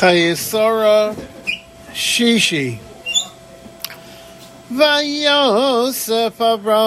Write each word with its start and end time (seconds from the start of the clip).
Chayesora 0.00 1.14
Shishi. 1.92 2.78
Vayosef 4.72 6.40
Abraham, 6.40 6.86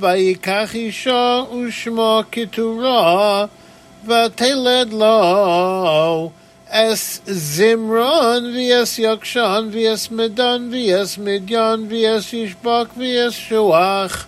Vayikach 0.00 0.74
Isha 0.74 1.46
Ushma 1.52 2.28
Keturah, 2.28 3.48
Vateled 4.04 4.92
Lo, 4.92 6.32
Es 6.68 7.20
Zimron, 7.26 8.52
Vies 8.52 8.98
Yokshan, 8.98 9.70
Vies 9.70 10.10
Medan, 10.10 10.68
Vies 10.68 11.16
Midyan, 11.16 11.86
Vies 11.86 12.32
Yishbak, 12.32 12.88
Vies 12.94 13.34
Shuach, 13.34 14.26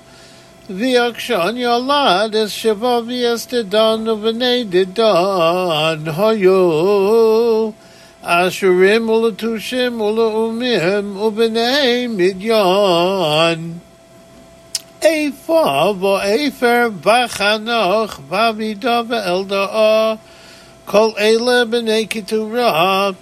Viakshan 0.68 1.54
Yolad, 1.54 2.34
Es 2.34 2.52
Shiva, 2.52 3.00
Vies 3.00 3.46
Dedan, 3.46 4.04
Uvenei 4.04 4.68
Dedan, 4.68 6.04
Hoyo, 6.12 7.72
Asherim 8.24 9.06
Ulatushim 9.06 10.00
Ulaumim 10.00 11.14
Ubnei 11.14 12.08
Midyan. 12.08 13.78
Efa 15.00 16.24
Efer 16.24 16.90
Bachanoch 16.90 18.18
Vavida 18.28 19.06
Ve'elda'a 19.06 20.18
Kol 20.84 21.12
Eile 21.12 21.64
B'nei 21.70 22.10
Keturah 22.10 23.14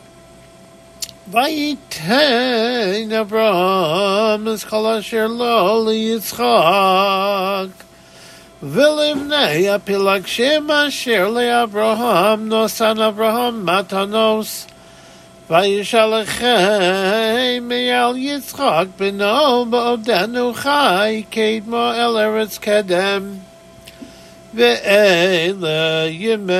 vayt 1.30 1.96
in 3.00 3.08
der 3.08 3.24
bram 3.24 4.44
mos 4.44 4.64
kolosh 4.64 5.12
yer 5.12 5.28
lole 5.28 5.94
ytschak 6.16 7.70
vil 8.60 8.98
im 9.10 9.28
nay 9.28 9.68
אברהם 13.00 13.66
מתנוס 13.66 14.66
bash 15.48 15.94
מעל 17.62 18.16
le 18.16 18.84
בנו 18.96 20.52
no 20.52 20.54
חי 20.54 21.22
קדמו 21.30 21.90
אל 21.92 22.16
ארץ 22.16 22.58
קדם 22.58 23.34
ואלה 24.54 26.06
ימי 26.08 26.52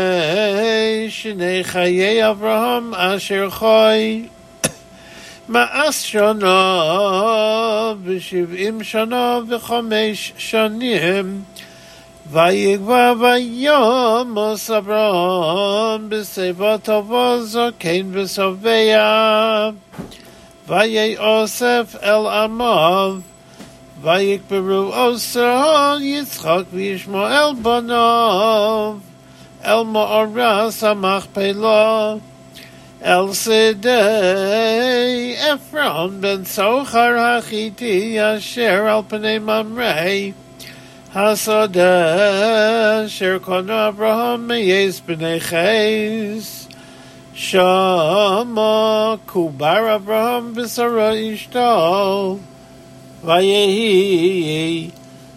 שני 1.09 1.65
חיי 1.65 2.31
אברהם 2.31 2.95
אשר 2.95 3.49
ked 3.49 3.61
kedem 3.61 3.61
ve 3.61 3.65
asher 3.65 4.44
מאס 5.49 6.01
שנה 6.01 7.93
ושבעים 8.05 8.83
שנה 8.83 9.39
וחמש 9.49 10.33
שנים. 10.39 11.43
ויגבה 12.31 13.13
ויומוס 13.21 14.71
אברהם 14.71 16.09
בשיבה 16.09 16.79
טובה 16.79 17.43
זקן 17.43 18.11
ושבע 18.11 19.71
ויהי 20.69 21.19
אוסף 21.19 21.97
אל 22.03 22.27
עמיו 22.27 23.17
ויקברו 24.03 24.95
אוסר 24.95 25.97
יצחק 26.01 26.63
וישמעאל 26.73 27.55
בניו. 27.63 28.95
אל 29.65 29.83
מאורס 29.83 30.85
המכפלה 30.85 32.15
Elsidei 33.05 33.93
Ephron 35.37 36.23
ben 36.23 36.47
Sochar 36.47 37.17
Hachiti 37.19 38.17
Asher 38.17 38.89
al 38.89 39.03
Pene 39.03 39.39
Mamrei 39.41 40.33
Hasoda 41.13 43.05
Asher 43.05 43.39
Kono 43.41 43.89
Abraham 43.89 44.47
Meyes 44.47 45.03
Bnei 45.03 45.39
Ches 45.39 46.67
Shama 47.35 49.21
Kubar 49.27 49.97
Abraham 49.97 50.55
Besara 50.55 51.13
Ishto 51.15 52.41
Vayehi 53.23 54.91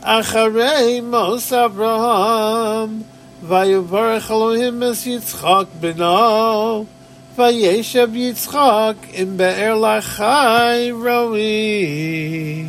Acharei 0.03 1.03
Mos 1.03 1.51
Abraham 1.51 3.03
Vayuvarech 3.43 4.29
Elohim 4.29 4.83
Es 4.83 5.05
Yitzchak 5.05 5.67
Beno 5.81 6.87
Vayeshev 7.37 8.15
Yitzchak 8.15 8.97
Im 9.13 9.37
Be'er 9.37 9.75
Lachai 9.75 10.91
Roi 10.91 12.65